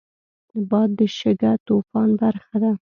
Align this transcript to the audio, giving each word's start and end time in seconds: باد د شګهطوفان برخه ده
باد 0.69 0.89
د 0.99 1.01
شګهطوفان 1.17 2.09
برخه 2.21 2.55
ده 2.63 2.71